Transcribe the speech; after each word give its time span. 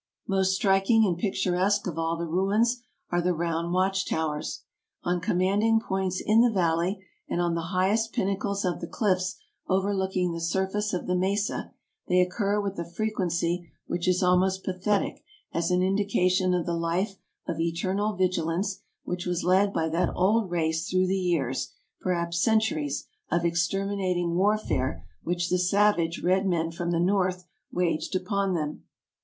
Most 0.27 0.55
striking 0.55 1.05
and 1.05 1.15
picturesque 1.15 1.85
of 1.85 1.99
all 1.99 2.17
the 2.17 2.25
ruins 2.25 2.81
are 3.11 3.21
the 3.21 3.35
round 3.35 3.71
watch 3.71 4.09
towers. 4.09 4.63
On 5.03 5.21
commanding 5.21 5.79
points 5.79 6.19
in 6.19 6.41
the 6.41 6.49
valley, 6.49 7.05
and 7.29 7.39
on 7.39 7.53
the 7.53 7.61
highest 7.69 8.11
pinnacles 8.11 8.65
of 8.65 8.81
the 8.81 8.87
cliffs 8.87 9.35
overlooking 9.67 10.31
the 10.33 10.41
surface 10.41 10.91
of 10.91 11.05
the 11.05 11.13
mesa, 11.15 11.71
they 12.07 12.19
occur 12.19 12.59
with 12.59 12.79
a 12.79 12.83
frequency 12.89 13.71
which 13.85 14.07
is 14.07 14.23
almost 14.23 14.63
pathetic 14.63 15.23
as 15.51 15.69
an 15.69 15.83
indication 15.83 16.55
of 16.55 16.65
the 16.65 16.73
life 16.73 17.17
of 17.47 17.59
eternal 17.59 18.15
vigilance 18.15 18.81
which 19.03 19.27
was 19.27 19.43
led 19.43 19.71
by 19.71 19.87
that 19.87 20.09
old 20.15 20.49
race 20.49 20.89
through 20.89 21.05
the 21.05 21.15
years, 21.15 21.73
perhaps 21.99 22.41
centuries, 22.43 23.05
of 23.29 23.45
exterminating 23.45 24.33
warfare 24.33 25.05
which 25.21 25.51
the 25.51 25.59
savage 25.59 26.23
red 26.23 26.47
men 26.47 26.71
from 26.71 26.89
the 26.89 26.99
North 26.99 27.45
waged 27.71 28.15
upon 28.15 28.55
them. 28.55 28.81